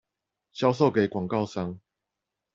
[0.55, 1.79] 銷售給廣告商